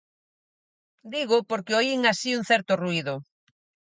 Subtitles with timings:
[1.13, 3.13] Dígoo porque oín así un certo ruído.